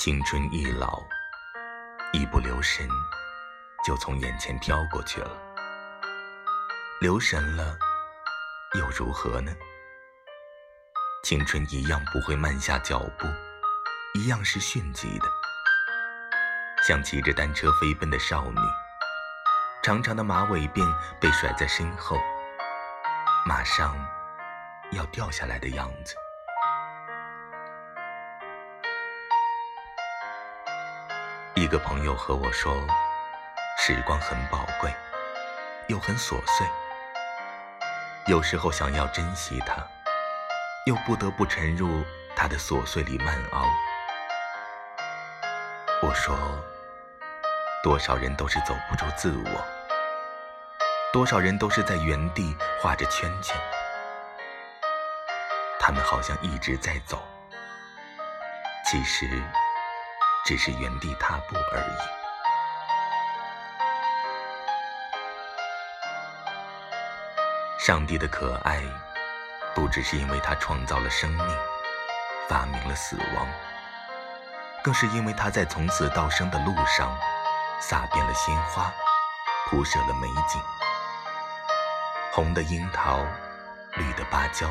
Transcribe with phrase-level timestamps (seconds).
[0.00, 1.02] 青春易老，
[2.10, 2.88] 一不留神
[3.84, 5.30] 就从眼前飘过去了。
[7.02, 7.76] 留神了
[8.78, 9.54] 又如何呢？
[11.22, 13.26] 青春一样不会慢下脚步，
[14.14, 15.28] 一样是迅疾的，
[16.88, 18.58] 像骑着单车飞奔的少女，
[19.82, 20.82] 长长的马尾辫
[21.20, 22.16] 被甩在身后，
[23.44, 23.94] 马上
[24.92, 26.14] 要掉下来的样子。
[31.54, 32.74] 一个朋友和我说
[33.76, 34.90] ：“时光很宝贵，
[35.88, 36.66] 又很琐碎。
[38.26, 39.76] 有时候想要珍惜它，
[40.86, 42.04] 又不得不沉入
[42.36, 43.64] 它的琐碎里慢熬。”
[46.02, 46.34] 我说
[47.82, 49.66] ：“多少人都是走不出自我，
[51.12, 53.54] 多少人都是在原地画着圈圈。
[55.78, 57.22] 他们好像一直在走，
[58.86, 59.28] 其实……”
[60.44, 62.20] 只是原地踏步而已。
[67.78, 68.82] 上帝的可爱，
[69.74, 71.58] 不只是因为他创造了生命，
[72.48, 73.46] 发明了死亡，
[74.84, 77.18] 更是因为他在从死到生的路上，
[77.80, 78.92] 撒遍了鲜花，
[79.66, 80.60] 铺设了美景。
[82.32, 83.24] 红的樱桃，
[83.94, 84.68] 绿的芭蕉，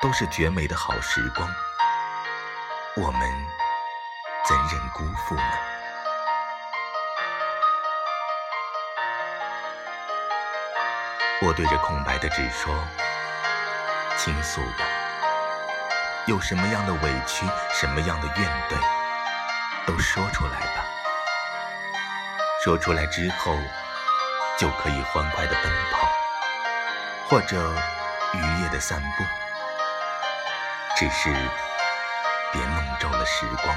[0.00, 1.48] 都是绝美的好时光。
[2.96, 3.57] 我们。
[4.48, 5.42] 怎忍辜负呢？
[11.42, 12.74] 我对着空白的纸说
[14.16, 14.86] ：“倾诉吧，
[16.24, 18.80] 有什么样的委屈，什么样的怨怼，
[19.86, 20.82] 都说出来吧。
[22.64, 23.54] 说出来之后，
[24.56, 26.08] 就可以欢快的奔跑，
[27.28, 27.70] 或者
[28.32, 29.24] 愉悦的散步。
[30.96, 31.30] 只是
[32.50, 33.76] 别弄皱了时光。”